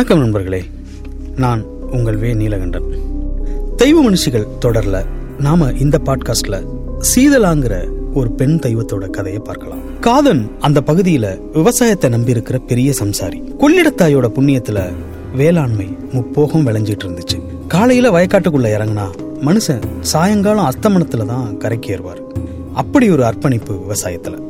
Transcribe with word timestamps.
வணக்கம் 0.00 0.24
நண்பர்களே. 0.24 0.64
நான் 1.36 1.64
உங்கள் 1.90 2.16
வே. 2.16 2.34
நீலகண்டன். 2.34 2.98
தெய்வ 3.76 4.10
மனுஷிகள் 4.10 4.46
தொடர்ல 4.60 5.04
நாம 5.38 5.72
இந்த 5.72 5.98
பாட்காஸ்ட்ல 6.04 6.64
சீதலாங்கிற 7.14 7.88
ஒரு 8.14 8.30
பெண் 8.30 8.58
தெய்வத்தோட 8.62 9.10
கதையை 9.10 9.40
பார்க்கலாம். 9.44 9.98
காதன் 10.00 10.50
அந்த 10.60 10.82
பகுதியில 10.86 11.52
விவசாயத்தை 11.52 12.10
நம்பி 12.10 12.30
இருக்கிற 12.30 12.58
பெரிய 12.58 12.92
சம்சாரி. 13.00 13.42
கொள்ளிடத்தாயோட 13.58 14.28
புண்ணியத்துல 14.28 14.92
வேளாண்மை 15.36 15.96
முப்போகம் 16.12 16.66
விளைஞ்சிட்டு 16.66 17.04
இருந்துச்சு 17.04 17.66
காலையில 17.68 18.10
வயக்காட்டுக்குள்ள 18.10 18.68
இறங்குனா 18.78 19.10
மனுஷன் 19.40 19.82
சாயங்காலம் 20.00 20.70
அஸ்தமனத்துல 20.70 21.26
தான் 21.26 21.56
கரைக்கு 21.56 21.96
ஏறுவார் 21.96 22.22
அப்படி 22.74 23.10
ஒரு 23.10 23.24
அர்ப்பணிப்பு 23.24 23.74
விவசாயத்துல. 23.74 24.42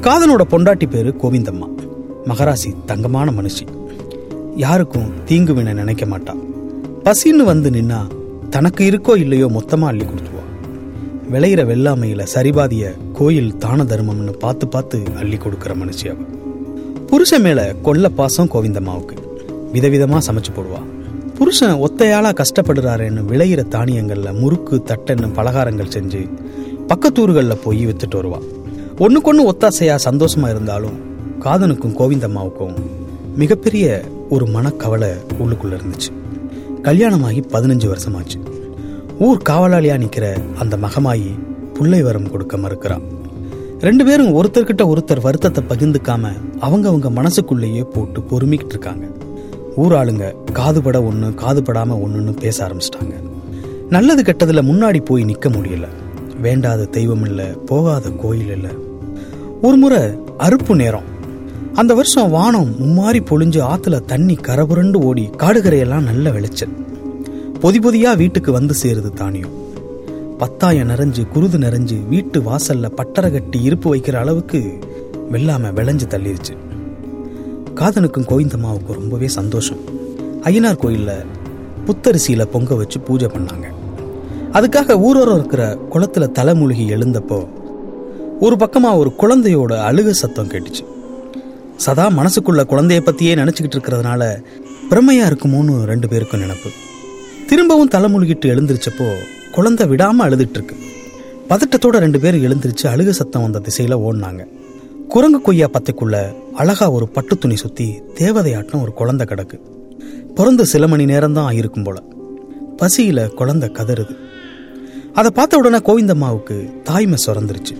காதனோட 0.00 0.40
பொண்டாட்டி 0.50 0.90
பேரு 0.90 1.14
கோவிந்தம்மா. 1.22 1.68
மகராசி 2.24 2.84
தங்கமான 2.86 3.30
மனுஷி. 3.30 3.79
யாருக்கும் 4.56 5.24
தீங்கு 5.24 5.54
வின 5.54 5.72
நினைக்க 5.72 6.06
மாட்டான் 6.06 6.40
பசின்னு 7.04 7.44
வந்து 7.44 7.70
நின்னா 7.70 8.06
தனக்கு 8.50 8.90
இருக்கோ 8.90 9.16
இல்லையோ 9.16 9.46
மொத்தமா 9.46 9.86
அள்ளி 9.86 10.04
கொடுத்துருவான் 10.04 10.38
விளையிற 11.32 11.64
வெள்ளாமையில 11.64 12.22
சரிபாதிய 12.22 12.94
கோயில் 13.12 13.56
தான 13.56 13.84
தர்மம்னு 13.84 14.30
பார்த்து 14.30 14.68
பார்த்து 14.68 15.02
அள்ளி 15.18 15.36
கொடுக்குற 15.36 15.74
மனுஷி 15.74 16.08
அவ. 16.08 16.16
புருஷன் 17.06 17.42
மேல 17.42 17.74
கொல்ல 17.82 18.08
பாசம் 18.08 18.48
கோவிந்தம்மாவுக்கு 18.48 19.16
விதவிதமா 19.72 20.18
சமைச்சு 20.26 20.52
போடுவா. 20.56 20.80
புருஷன் 21.38 21.72
ஒத்தையாளா 21.72 22.32
கஷ்டப்படுறாருன்னு 22.32 23.20
விளையிற 23.20 23.68
தானியங்கள்ல 23.68 24.40
முறுக்கு 24.40 24.82
தட்டன்னு 24.86 25.32
பலகாரங்கள் 25.34 25.92
செஞ்சு 25.94 26.28
பக்கத்தூர்களில் 26.88 27.62
போய் 27.64 27.86
வித்துட்டு 27.86 28.14
வருவா. 28.14 28.40
ஒன்றுக்கொன்று 28.98 29.52
ஒத்தாசையா 29.52 29.98
சந்தோஷமா 30.04 30.48
இருந்தாலும் 30.48 30.98
காதனுக்கும் 31.40 31.96
கோவிந்தம்மாவுக்கும் 31.98 32.74
மிகப்பெரிய 33.36 34.04
ஒரு 34.30 34.46
மனக்கவலை 34.46 35.08
உள்ளுக்குள்ள 35.10 35.76
இருந்துச்சு. 35.76 36.12
கல்யாணமாகி 36.82 37.40
பதினஞ்சு 37.52 37.88
வருஷமாச்சு. 37.92 38.38
ஊர் 39.18 39.42
காவலாளியா 39.48 39.98
நிற்கிற 39.98 40.36
அந்த 40.58 40.76
மகமாயி 40.76 41.38
பிள்ளை 41.74 42.02
வரம் 42.02 42.30
கொடுக்க 42.30 42.56
மறுக்கிறான் 42.56 43.02
ரெண்டு 43.80 44.04
பேரும் 44.04 44.34
ஒருத்தர்கிட்ட 44.42 44.82
ஒருத்தர் 44.82 45.20
வருத்தத்தை 45.20 45.64
பகிர்ந்துக்காம 45.68 46.32
அவங்க 46.60 46.88
அவங்க 46.88 47.10
மனசுக்குள்ளேயே 47.10 47.82
போட்டு 47.82 48.20
பொறுமிக்கிட்டு 48.20 48.72
இருக்காங்க. 48.74 49.06
ஊர் 49.76 49.92
ஆளுங்க 49.92 50.34
காதுபட 50.52 51.04
ஒன்று 51.04 51.28
காதுபடாம 51.28 51.98
ஒன்றுன்னு 52.06 52.40
பேச 52.40 52.66
ஆரம்பிச்சிட்டாங்க. 52.66 53.14
நல்லது 53.88 54.22
கெட்டதில் 54.22 54.68
முன்னாடி 54.70 55.04
போய் 55.04 55.24
நிற்க 55.24 55.48
முடியல. 55.48 55.88
வேண்டாத 56.40 56.84
தெய்வம் 56.84 57.24
இல்லை 57.24 57.46
போகாத 57.46 58.10
கோயில் 58.10 58.50
இல்லை. 58.50 58.70
ஒரு 59.62 59.76
முறை 59.76 59.98
அறுப்பு 60.38 60.74
நேரம் 60.74 61.08
அந்த 61.74 61.94
வருஷம் 61.94 62.30
வானம் 62.30 62.74
மும்மாறி 62.80 63.20
பொழிஞ்சு 63.20 63.60
ஆத்துல 63.62 64.00
தண்ணி 64.00 64.34
கரபுரண்டு 64.34 64.96
ஓடி 64.96 65.30
காடுகரையெல்லாம் 65.38 66.02
நல்ல 66.02 66.30
விளைச்சல். 66.30 66.68
பொதி 67.60 67.78
பொதியா 67.78 68.16
வீட்டுக்கு 68.16 68.52
வந்து 68.52 68.74
சேருது 68.82 69.12
தானியம். 69.12 69.50
பத்தாயம் 70.38 70.88
நிறைஞ்சு 70.88 71.26
குருது 71.34 71.58
நிறைஞ்சு 71.58 72.08
வீட்டு 72.08 72.40
வாசல்ல 72.40 72.90
பட்டரை 72.96 73.30
கட்டி 73.32 73.62
இருப்பு 73.62 73.94
வைக்கிற 73.94 74.14
அளவுக்கு 74.14 74.78
வெள்ளாம 75.32 75.72
விளைஞ்சு 75.72 76.00
தள்ளிருச்சு. 76.08 76.56
காதனுக்கும் 77.74 78.26
கோவிந்தம்மாவுக்கும் 78.26 78.92
ரொம்பவே 78.92 79.28
சந்தோஷம். 79.28 79.78
ஐயனார் 80.42 80.76
கோயிலில் 80.76 81.24
புத்தரிசியில 81.86 82.44
பொங்க 82.44 82.74
வச்சு 82.74 83.00
பூஜை 83.00 83.28
பண்ணாங்க. 83.28 83.66
அதுக்காக 84.52 85.00
ஊரோரம் 85.00 85.38
இருக்கிற 85.38 85.78
குளத்துல 85.90 86.30
தலைமூழ்கி 86.30 86.86
எழுந்தப்போ 86.88 87.48
ஒரு 88.40 88.56
பக்கமா 88.56 88.96
ஒரு 88.96 89.12
குழந்தையோட 89.18 89.72
அழுக 89.72 90.10
சத்தம் 90.10 90.48
கேட்டுச்சு. 90.48 90.98
சதா 91.84 92.10
மனசுக்குள்ள 92.10 92.62
குழந்தைய 92.62 93.00
பத்தியே 93.00 93.34
நினைச்சுக்கிட்டு 93.40 93.76
இருக்கிறதுனால 93.76 94.22
பிரமையா 94.90 95.26
இருக்குமோன்னு 95.30 95.84
ரெண்டு 95.84 96.08
பேருக்கும் 96.08 96.40
நினப்பு. 96.40 96.70
திரும்பவும் 97.46 97.88
தலைமுழுகிட்டு 97.88 98.50
எழுந்திருச்சப்போ 98.54 99.14
குழந்தை 99.52 99.88
விடாம 99.88 100.18
அழுதுட்டு 100.18 100.58
இருக்கு 100.58 100.76
பதட்டத்தோட 101.48 101.98
ரெண்டு 102.04 102.20
பேரும் 102.20 102.44
எழுந்திருச்சு 102.44 102.82
அழுக 102.82 103.10
சத்தம் 103.10 103.42
வந்த 103.42 103.60
திசையில 103.60 103.96
ஓடினாங்க. 104.06 104.46
குரங்கு 105.08 105.40
கொய்யா 105.40 105.66
பத்தைக்குள்ள 105.66 106.34
அழகா 106.54 106.90
ஒரு 106.90 107.08
பட்டு 107.08 107.38
துணி 107.38 107.56
சுத்தி 107.56 108.02
தேவதையாட்டம் 108.14 108.82
ஒரு 108.82 108.92
குழந்தை 108.92 109.26
கிடக்கு. 109.26 109.58
பிறந்து 110.34 110.66
சில 110.66 110.86
மணி 110.88 111.04
நேரம் 111.04 111.32
தான் 111.32 111.52
ஆயிருக்கும் 111.52 111.84
போல. 111.84 112.02
பசியில 112.82 113.28
குழந்தை 113.28 113.68
கதறுது. 113.68 114.16
அதை 115.12 115.30
பார்த்த 115.34 115.56
உடனே 115.56 115.76
கோவிந்தம்மாவுக்கு 115.76 116.82
தாய்மை 116.82 117.18
சுரந்துருச்சு. 117.26 117.76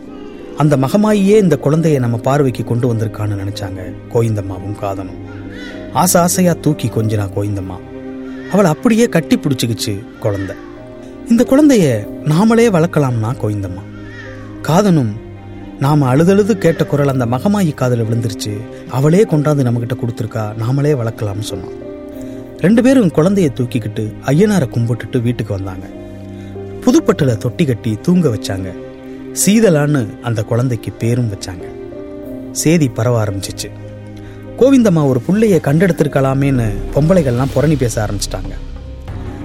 அந்த 0.60 0.76
மகமாயியே 0.76 1.36
இந்த 1.44 1.58
குழந்தைய 1.64 1.98
நம்ம 1.98 2.16
பார்வைக்கு 2.16 2.64
கொண்டு 2.64 2.94
வந்திருக்கான்னு 2.94 3.36
நினைச்சாங்க 3.42 3.80
கோயிந்தம்மாவும் 4.12 4.74
காதனும் 4.82 5.20
ஆசை 5.92 6.20
ஆசையா 6.20 6.52
தூக்கி 6.60 6.88
கொஞ்சினா 6.88 7.24
கோயிந்தம்மா 7.36 7.76
அவளை 8.52 8.70
அப்படியே 8.70 9.06
கட்டி 9.06 9.36
பிடிச்சிக்கிச்சு 9.36 9.94
குழந்தை. 10.18 10.56
இந்த 11.30 11.42
குழந்தைய 11.50 11.86
நாமளே 12.32 12.66
வளர்க்கலாம்னா 12.76 13.30
கோயிந்தம்மா 13.42 13.84
காதனும் 14.68 15.12
நாம் 15.84 16.02
அழுதழுது 16.02 16.52
கேட்ட 16.52 16.84
குரல் 16.84 17.08
அந்த 17.08 17.26
மகமாயி 17.26 17.74
காதல 17.74 18.02
விழுந்துருச்சு. 18.02 18.52
அவளே 18.90 19.22
கொண்டாந்து 19.24 19.66
நம்மகிட்ட 19.66 19.96
கொடுத்துருக்கா 20.00 20.44
நாமளே 20.62 20.92
வளர்க்கலாம்னு 21.02 21.50
சொன்னான். 21.52 21.76
ரெண்டு 22.58 22.82
பேரும் 22.82 23.14
குழந்தைய 23.18 23.48
தூக்கிக்கிட்டு 23.58 24.04
ஐயனாரை 24.26 24.68
கும்பிட்டுட்டு 24.76 25.22
வீட்டுக்கு 25.22 25.54
வந்தாங்க. 25.54 25.86
புதுப்பட்டில் 26.84 27.36
தொட்டி 27.36 27.64
கட்டி 27.64 27.98
தூங்க 28.02 28.28
வச்சாங்க. 28.28 28.70
சீதலான்னு 29.46 30.20
அந்த 30.20 30.42
குழந்தைக்கு 30.42 30.92
பேரும் 30.92 31.30
வச்சாங்க. 31.32 31.64
சேதி 32.52 32.88
பரவ 32.88 33.24
ஆரம்பிச்சிச்சு. 33.24 33.70
கோவிந்தம்மா 34.58 35.06
ஒரு 35.06 35.22
புள்ளைய 35.28 35.58
கண்டெடுத்திருக்கலாமேன்னு 35.60 36.72
பொம்பளைகள்லாம் 36.94 37.50
புரணி 37.54 37.76
பேச 37.76 38.06
ஆரம்பிச்சிட்டாங்க. 38.06 38.52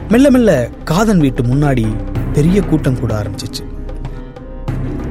மெல்ல 0.10 0.32
மெல்ல 0.32 0.70
காதன் 0.84 1.20
வீட்டு 1.20 1.42
முன்னாடி 1.42 1.96
பெரிய 2.34 2.62
கூட்டம் 2.62 3.00
கூட 3.00 3.22
ஆரம்பிச்சிச்சு. 3.22 3.64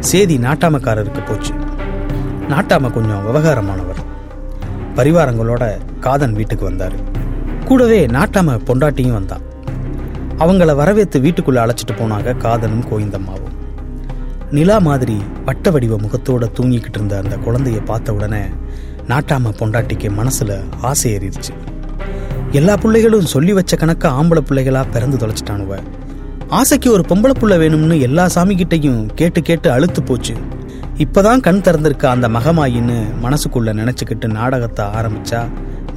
சேதி 0.00 0.36
நாட்டாமக்காரருக்கு 0.36 1.26
போச்சு. 1.26 1.54
நாட்டாம 2.48 2.90
கொஞ்சம் 2.90 3.26
விவகாரமானவர். 3.26 4.02
பரிவாரங்களோட 4.94 5.78
காதன் 6.00 6.32
வீட்டுக்கு 6.32 6.70
வந்தாரு. 6.70 6.96
கூடவே 7.64 8.06
நாட்டாம 8.06 8.58
பொண்டாட்டியும் 8.66 9.12
வந்தான் 9.12 9.40
அவங்கள 10.38 10.74
வரவேற்று 10.74 11.20
வீட்டுக்குள்ள 11.20 11.62
அழைச்சிட்டு 11.64 11.94
போனாங்க 11.98 12.34
காதனும் 12.38 12.86
கோவிந்தம்மாவும். 12.90 13.43
நிலா 14.54 14.78
மாதிரி 14.78 15.22
வட்ட 15.44 15.70
வடிவ 15.70 15.96
முகத்தோட 15.96 16.44
தூங்கிக்கிட்டு 16.56 16.96
இருந்த 16.96 17.20
அந்த 17.22 17.36
குழந்தைய 17.36 17.84
பார்த்த 17.84 18.14
உடனே 18.14 18.40
நாட்டாம 19.08 19.52
பொண்டாட்டிக்கு 19.58 20.08
மனசுல 20.18 20.60
ஆசை 20.80 21.14
ஏறிடுச்சு. 21.14 21.52
எல்லா 22.50 22.76
பிள்ளைகளும் 22.76 23.26
சொல்லி 23.26 23.52
வச்ச 23.52 23.76
கணக்க 23.76 24.04
ஆம்பளை 24.18 24.40
பிள்ளைகளா 24.48 24.84
பிறந்து 24.92 25.16
தொலைச்சிட்டானுவ. 25.16 25.78
ஆசைக்கு 26.48 26.92
ஒரு 26.92 27.04
பொம்பளை 27.08 27.32
புள்ள 27.40 27.56
வேணும்னு 27.62 28.00
எல்லா 28.00 28.26
சாமிகிட்டையும் 28.34 29.06
கேட்டு 29.14 29.42
கேட்டு 29.42 29.70
அழுத்து 29.70 30.02
போச்சு. 30.02 30.34
இப்பதான் 30.98 31.40
கண் 31.40 31.60
திறந்திருக்க 31.60 32.06
அந்த 32.06 32.28
மகமாயின்னு 32.28 32.98
மனசுக்குள்ள 33.22 33.72
நினைச்சுக்கிட்டு 33.80 34.26
நாடகத்தை 34.26 34.84
ஆரம்பிச்சா 34.84 35.42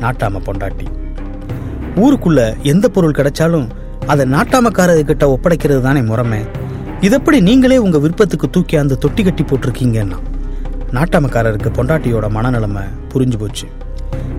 நாட்டாம 0.01 0.41
பொண்டாட்டி. 0.47 0.87
ஊருக்குள்ள 1.95 2.61
எந்த 2.61 2.89
பொருள் 2.89 3.17
கிடைச்சாலும் 3.17 3.69
அதை 4.07 4.25
நாட்டாமக்காரர்கிட்ட 4.25 5.35
ஒப்படைக்கிறது 5.35 5.81
தானே 5.81 6.01
முறைமை. 6.01 6.56
இதப்படி 7.01 7.41
நீங்களே 7.41 7.77
உங்க 7.77 7.97
விருப்பத்துக்கு 7.97 8.49
தூக்கி 8.49 8.75
அந்த 8.77 8.95
தொட்டி 8.95 9.23
கட்டி 9.23 9.43
போட்டிருக்கீங்கன்னா 9.43 10.17
நாட்டாமக்காரருக்கு 10.91 11.69
பொண்டாட்டியோட 11.73 12.29
மனநிலைமை 12.29 12.81
புரிஞ்சு 13.13 13.37
போச்சு. 13.39 13.67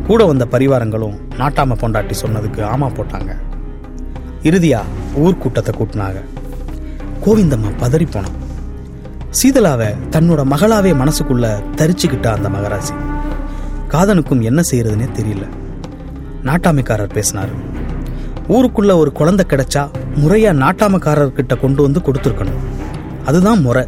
கூட 0.07 0.25
வந்த 0.25 0.47
பரிவாரங்களும் 0.47 1.17
நாட்டாம 1.39 1.73
பொண்டாட்டி 1.73 2.15
சொன்னதுக்கு 2.23 2.61
ஆமா 2.61 2.93
போட்டாங்க. 2.95 3.37
இறுதியா 4.43 4.81
ஊர் 5.15 5.39
கூட்டத்தை 5.39 5.75
கூட்டினாங்க. 5.79 6.21
கோவிந்தம்மா 7.25 7.71
பதறி 7.81 8.07
போனான். 8.11 8.37
சீதலாவை 9.43 9.95
தன்னோட 10.11 10.45
மகளாவே 10.45 10.93
மனசுக்குள்ள 10.93 11.63
தரிச்சுக்கிட்டா 11.77 12.27
அந்த 12.27 12.49
மகராசி. 12.49 12.95
காதனுக்கும் 13.89 14.41
என்ன 14.41 14.63
செய்யறதுன்னே 14.71 15.09
தெரியல. 15.15 15.49
நாட்டாமைக்காரர் 16.45 17.13
பேசினார். 17.13 17.51
ஊருக்குள்ள 18.49 18.97
ஒரு 18.97 19.13
குழந்தை 19.13 19.47
கிடைச்சா 19.49 19.89
முறையா 20.19 20.53
நாட்டாமக்காரர்கிட்ட 20.53 21.61
கொண்டு 21.61 21.83
வந்து 21.83 22.01
கொடுத்துருக்கணும். 22.01 22.59
அதுதான் 23.25 23.61
முறை. 23.61 23.87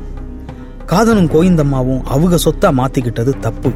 காதனும் 0.87 1.29
கோவிந்தம்மாவும் 1.29 2.03
அவங்க 2.03 2.37
சொத்தா 2.37 2.73
மாத்திக்கிட்டது 2.73 3.39
தப்பு. 3.39 3.73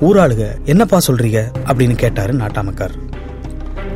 ஊராளுக 0.00 0.56
என்னப்பா 0.64 0.98
சொல்றீங்க? 1.06 1.52
அப்படின்னு 1.66 1.94
கேட்டாரு 1.94 2.34
நாட்டாமக்கார். 2.34 2.90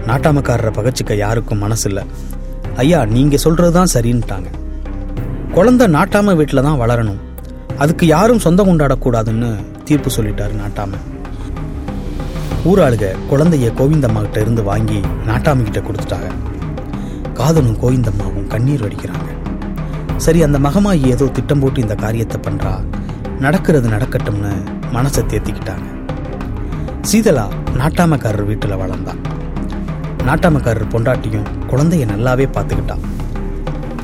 நாட்டாமக்காரரை 0.06 0.72
பகச்சிக்க 0.72 1.16
யாருக்கும் 1.16 1.62
மனசில்ல. 1.62 2.06
ஐயா 2.76 3.04
நீங்க 3.04 3.36
சொல்றதுதான் 3.44 3.86
சரின்ட்டாங்க. 3.94 4.46
குழந்தை 5.50 5.86
நாட்டாம 5.86 6.36
வீட்டில் 6.36 6.62
தான் 6.62 6.80
வளரணும். 6.80 7.18
அதுக்கு 7.78 8.06
யாரும் 8.06 8.38
சொந்தம் 8.38 8.68
கொண்டாடக்கூடாதுன்னு 8.68 9.56
தீர்ப்பு 9.84 10.10
சொல்லிட்டாரு 10.16 10.50
நாட்டாம. 10.66 10.90
ஊராளுக 12.64 13.14
குழந்தைய 13.30 13.72
கோவிந்தம்மா 13.78 14.20
கிட்ட 14.20 14.40
இருந்து 14.40 14.62
வாங்கி 14.62 15.00
நாட்டாம 15.26 15.62
கிட்ட 15.62 15.80
கொடுத்துட்டாங்க. 15.80 16.30
காதலும் 17.42 17.78
கோவிந்தம்மாவும் 17.82 18.50
கண்ணீர் 18.50 18.82
வடிக்கிறாங்க. 18.84 19.28
சரி 20.24 20.40
அந்த 20.46 20.58
மகமாயி 20.66 21.06
ஏதோ 21.14 21.24
திட்டம் 21.36 21.62
போட்டு 21.62 21.78
இந்த 21.84 21.94
காரியத்தை 22.02 22.38
பண்றா? 22.44 22.72
நடக்கிறது 23.44 23.86
நடக்கட்டும்னு 23.94 24.52
மனசை 24.96 25.22
தேத்திக்கிட்டாங்க. 25.30 25.86
சீதலா 27.10 27.46
நாட்டாமக்காரர் 27.80 28.48
வீட்டில் 28.50 28.78
வளர்ந்தா. 28.82 29.14
நாட்டாமக்காரர் 30.28 30.92
பொண்டாட்டியும் 30.94 31.48
குழந்தைய 31.70 32.06
நல்லாவே 32.12 32.46
பார்த்துக்கிட்டான் 32.56 33.04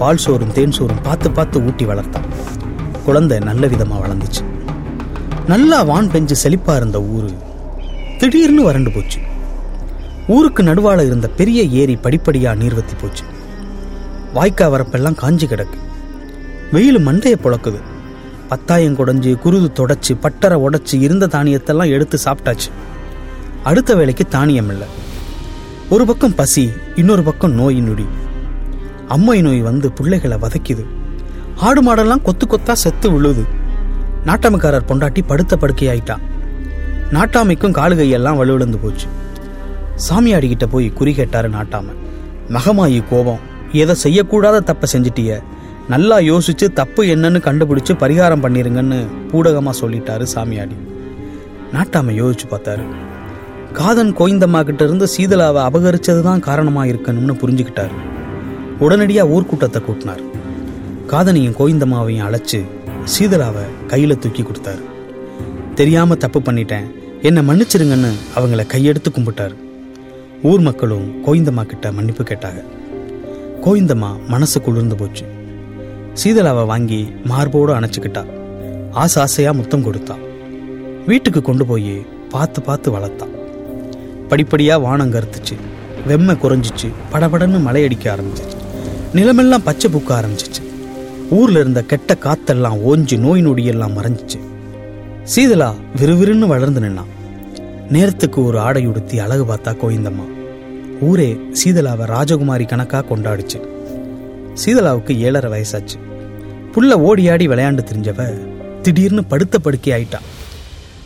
பால் 0.01 0.23
சோறும் 0.25 0.55
தேன் 0.59 0.77
சோறும் 0.79 1.05
பார்த்து 1.07 1.31
பார்த்து 1.39 1.65
ஊட்டி 1.69 1.87
வளர்த்தான் 1.91 2.29
குழந்தை 3.07 3.39
நல்ல 3.49 3.67
விதமாக 3.75 4.01
வளர்ந்துச்சு. 4.07 4.43
நல்லா 5.53 5.81
வான் 5.93 6.13
பெஞ்சு 6.15 6.39
செழிப்பாக 6.45 6.81
இருந்த 6.81 7.01
ஊர் 7.17 7.31
திடீர்னு 8.21 8.65
வறண்டு 8.69 8.93
போச்சு. 8.97 9.21
ஊருக்கு 10.29 10.63
நடுவால 10.63 11.07
இருந்த 11.07 11.29
பெரிய 11.29 11.63
ஏரி 11.63 11.95
படிப்படியா 11.95 12.55
நீர்வத்தி 12.55 12.95
போச்சு. 13.01 13.25
வாய்க்கா 14.35 14.71
வரப்பெல்லாம் 14.71 15.15
காஞ்சி 15.15 15.47
கிடக்கு. 15.47 15.79
வெயில் 16.73 17.07
மண்டைய 17.07 17.35
புழக்குது. 17.45 17.81
பத்தாயம் 18.51 18.95
குடஞ்சு 18.95 19.39
குருது 19.45 19.69
தொடச்சு 19.75 20.19
பட்டரை 20.23 20.57
உடச்சி 20.57 21.01
இருந்த 21.01 21.27
தானியத்தெல்லாம் 21.27 21.87
எடுத்து 21.87 22.19
சாப்பிட்டாச்சு. 22.25 22.71
அடுத்த 23.63 23.95
வேலைக்கு 23.95 24.25
தானியம் 24.25 24.69
இல்லை. 24.69 24.87
ஒரு 25.89 26.07
பக்கம் 26.07 26.35
பசி 26.35 26.73
இன்னொரு 26.95 27.23
பக்கம் 27.23 27.53
நோய் 27.53 27.81
நொடி. 27.81 28.07
அம்மை 29.09 29.43
நோய் 29.43 29.61
வந்து 29.61 29.93
பிள்ளைகளை 29.93 30.39
வதைக்குது. 30.39 30.87
ஆடு 31.57 31.83
மாடெல்லாம் 31.83 32.23
கொத்து 32.23 32.47
கொத்தா 32.47 32.73
செத்து 32.73 33.11
விழுது. 33.11 33.45
நாட்டாமைக்காரர் 34.27 34.89
பொண்டாட்டி 34.89 35.23
படுத்த 35.27 35.57
படுக்கையாயிட்டா. 35.57 36.17
நாட்டாமைக்கும் 37.11 37.73
காலு 37.73 37.95
கையெல்லாம் 37.95 38.37
வலுவிழந்து 38.37 38.79
போச்சு. 38.79 39.07
சாமியாடிக்கிட்ட 40.07 40.67
போய் 40.67 40.93
குறி 40.93 41.15
கேட்டாரு 41.15 41.51
நாட்டாம 41.51 41.95
மகமாயி 42.57 43.03
கோபம். 43.11 43.41
எதை 43.73 43.95
செய்யக்கூடாத 44.05 44.59
தப்பை 44.71 44.87
செஞ்சிட்டிய. 44.93 45.43
நல்லா 45.89 46.19
யோசிச்சு 46.19 46.67
தப்பு 46.73 47.03
என்னன்னு 47.05 47.41
கண்டுபிடிச்சு 47.47 47.93
பரிகாரம் 48.03 48.43
பண்ணிருங்கன்னு 48.45 48.99
பூடகமா 49.31 49.73
சொல்லிட்டாரு 49.81 50.27
சாமியாடி. 50.35 50.77
நாட்டாம 51.73 52.15
யோசிச்சு 52.21 52.47
பார்த்தாரு. 52.51 52.85
காதன் 53.73 54.17
கோயந்தம்மா 54.17 54.63
கிட்ட 54.63 54.85
இருந்து 54.85 55.09
சீதலாவை 55.17 55.61
அபகரிச்சது 55.69 56.23
தான் 56.23 56.41
காரணமா 56.41 56.85
இருக்கணும்னு 56.85 57.35
புரிஞ்சுக்கிட்டாரு. 57.43 57.97
உடனடியா 58.81 59.25
ஊர்க்கூட்டத்தை 59.35 59.83
கூட்டினார். 59.85 60.23
காதனையும் 61.07 61.59
கோயந்தம்மாவையும் 61.59 62.27
அழைச்சு 62.29 62.61
சீதலாவை 63.15 63.65
கையில 63.89 64.19
தூக்கி 64.19 64.43
கொடுத்தாரு. 64.43 64.83
தெரியாம 65.75 66.15
தப்பு 66.15 66.41
பண்ணிட்டேன். 66.41 66.87
என்னை 67.23 67.47
மன்னிச்சிருங்கன்னு 67.49 68.13
அவங்கள 68.37 68.65
கையெடுத்து 68.75 69.11
கும்பிட்டாரு. 69.13 69.57
ஊர் 70.43 70.61
மக்களும் 70.61 71.27
கோவிந்தம்மா 71.27 71.63
கிட்ட 71.63 71.93
மன்னிப்பு 71.93 72.25
கேட்டாங்க. 72.25 72.65
கோவிந்தம்மா 73.65 74.27
மனசு 74.29 74.61
குளிர்ந்து 74.61 74.97
போச்சு. 74.97 75.25
சீதலாவை 76.25 76.67
வாங்கி 76.67 77.13
மார்போடு 77.25 77.81
அணைச்சிக்கிட்டா. 77.81 78.25
ஆசை 78.93 79.23
ஆசையா 79.23 79.53
முத்தம் 79.53 79.85
கொடுத்தா. 79.85 80.17
வீட்டுக்கு 81.07 81.43
கொண்டு 81.43 81.67
போய் 81.67 82.07
பார்த்து 82.31 82.63
பார்த்து 82.63 82.99
வளர்த்தா. 82.99 83.29
படிப்படியா 84.29 84.81
வானம் 84.81 85.13
கருத்துச்சு. 85.13 85.57
வெம்மை 86.09 86.37
குறைஞ்சிச்சு. 86.37 86.93
படபடன்னு 87.13 87.61
மழையடிக்க 87.61 88.17
ஆரம்பிச்சிச்சு. 88.17 88.57
நிலமெல்லாம் 89.15 89.63
பச்சை 89.65 89.91
பூக்க 89.93 90.11
ஆரம்பிச்சிச்சு. 90.11 90.63
ஊர்ல 91.31 91.61
இருந்த 91.61 91.83
கெட்ட 91.83 92.17
காத்தெல்லாம் 92.21 92.79
ஓஞ்சி 92.89 93.19
நோய் 93.19 93.47
நொடியெல்லாம் 93.47 93.97
மறைஞ்சிச்சு. 94.01 94.41
சீதலா 95.37 95.75
விறுவிறுன்னு 95.97 96.47
வளர்ந்து 96.47 96.81
நின்னான் 96.81 97.17
நேரத்துக்கு 97.91 98.45
ஒரு 98.45 98.61
ஆடை 98.61 98.87
உடுத்தி 98.87 99.19
அழகு 99.19 99.45
பார்த்தா 99.45 99.69
கோவிந்தம்மா. 99.69 100.27
ஊரே 101.01 101.41
சீதலாவை 101.65 102.05
ராஜகுமாரி 102.05 102.67
கணக்கா 102.67 103.05
கொண்டாடுச்சு. 103.11 103.69
சீதலாவுக்கு 104.65 105.17
ஏழரை 105.17 105.51
வயசாச்சு. 105.51 105.99
புள்ள 106.73 106.93
ஓடியாடி 106.93 107.49
விளையாண்டு 107.49 107.85
தெரிஞ்சவ 107.93 108.39
திடீர்னு 108.83 109.25
படுத்த 109.25 109.59
படுக்கை 109.59 109.93
ஆயிட்டா. 109.93 110.19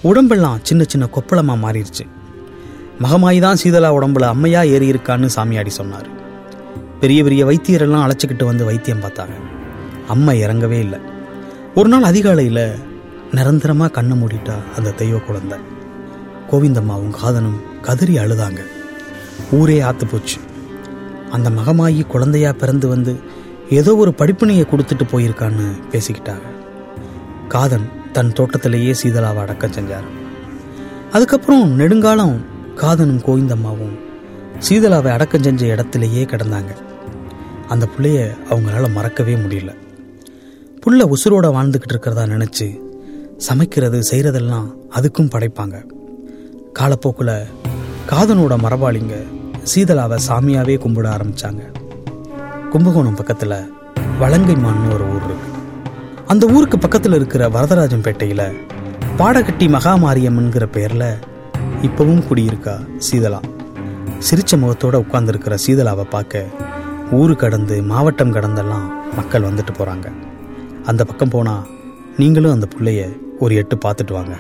உடம்பெல்லாம் 0.01 0.59
சின்ன 0.63 0.85
சின்ன 0.87 1.09
கொப்பளமா 1.13 1.57
மாறிடுச்சு. 1.67 2.07
மகமாயி 3.03 3.41
தான் 3.41 3.57
சீதலா 3.65 3.91
உடம்புல 3.99 4.23
அம்மையா 4.23 4.63
ஏறி 4.63 4.91
இருக்கான்னு 4.91 5.29
சாமியாடி 5.37 5.69
சொன்னார். 5.69 6.07
பெரிய 7.01 7.23
பெரிய 7.23 7.47
வைத்தியரெல்லாம் 7.47 8.11
அழைச்சிக்கிட்டு 8.11 8.45
வந்து 8.45 8.65
வைத்தியம் 8.65 9.01
பார்த்தாங்க. 9.01 9.37
அம்மா 10.09 10.33
இறங்கவே 10.33 10.79
இல்லை. 10.79 10.99
ஒரு 11.75 11.89
நாள் 11.89 12.03
அதிகாலையில் 12.03 12.73
நிரந்தரமாக 13.33 13.91
கண்ணை 13.91 14.21
மூடிட்டா 14.21 14.55
அந்த 14.77 14.91
தெய்வ 14.91 15.19
குழந்தை. 15.19 15.59
கோவிந்தம்மாவும் 16.53 17.15
காதனும் 17.25 17.81
கதறி 17.81 18.15
அழுதாங்க. 18.17 18.59
ஊரே 19.53 19.81
ஆத்து 19.81 20.07
போச்சு. 20.07 20.37
அந்த 21.31 21.51
மகமாயி 21.51 22.07
குழந்தையா 22.07 22.53
பிறந்து 22.53 22.89
வந்து 22.89 23.21
ஏதோ 23.71 23.97
ஒரு 23.97 24.15
படிப்பினையை 24.19 24.67
கொடுத்துட்டு 24.67 25.03
போயிருக்கான்னு 25.13 25.67
பேசிக்கிட்டாங்க. 25.91 26.47
காதன் 27.49 27.87
தன் 28.13 28.33
தோட்டத்திலேயே 28.33 28.95
சீதலாவை 29.03 29.37
அடக்கம் 29.37 29.71
செஞ்சார். 29.71 30.09
அதுக்கப்புறம் 31.13 31.71
நெடுங்காலம் 31.71 32.45
காதனும் 32.77 33.25
கோவிந்தம்மாவும் 33.27 33.99
சீதலாவை 34.69 35.09
அடக்கம் 35.09 35.43
செஞ்ச 35.43 35.67
இடத்திலேயே 35.67 36.25
கிடந்தாங்க. 36.25 36.77
அந்த 37.69 37.89
பிள்ளைய 37.97 38.37
அவங்களால 38.51 38.93
மறக்கவே 38.93 39.35
முடியல. 39.35 39.75
புள்ள 40.87 41.03
உசுரோட 41.03 41.47
வாழ்ந்துக்கிட்டு 41.49 41.95
இருக்கிறதா 41.95 42.23
நினச்சி 42.23 42.81
சமைக்கிறது 43.37 44.03
செய்கிறதெல்லாம் 44.11 44.75
அதுக்கும் 44.91 45.31
படைப்பாங்க. 45.35 45.85
காலப்போக்கில் 46.79 47.49
காதனோட 48.11 48.55
மரபாளிங்க 48.65 49.15
சீதலாவை 49.73 50.19
சாமியாவே 50.29 50.75
கும்பிட 50.83 51.07
ஆரம்பிச்சாங்க. 51.15 51.63
கும்பகோணம் 52.71 53.15
பக்கத்தில் 53.15 53.55
வலங்கைமான்னு 54.21 54.93
ஒரு 54.95 55.05
ஊர் 55.15 55.25
இருக்கு. 55.25 55.51
அந்த 56.27 56.47
ஊருக்கு 56.47 56.79
பக்கத்தில் 56.79 57.13
இருக்கிற 57.13 57.49
வரதராஜன்பேட்டையில் 57.49 58.47
பாடகட்டி 59.17 59.69
மகாமாரியம்மன்கிற 59.69 60.67
பேரில் 60.67 61.09
இப்பவும் 61.87 62.25
குடியிருக்கா 62.29 62.77
சீதலா. 63.09 63.41
சிரிச்ச 64.31 64.59
முகத்தோட 64.63 64.97
உட்கார்ந்துருக்கிற 65.05 65.59
சீதலாவை 65.67 66.07
பார்க்க 66.11 66.47
ஊரு 67.11 67.37
கடந்து 67.37 67.83
மாவட்டம் 67.83 68.35
கடந்தெல்லாம் 68.35 68.89
மக்கள் 69.17 69.43
வந்துட்டு 69.43 69.75
போகிறாங்க 69.79 70.09
அந்த 70.85 71.05
பக்கம் 71.05 71.29
போனால் 71.29 71.69
நீங்களும் 72.17 72.53
அந்த 72.53 72.69
பிள்ளைய 72.77 73.03
ஒரு 73.39 73.55
எட்டு 73.55 73.77
பார்த்துட்டு 73.77 74.13
வாங்க. 74.13 74.37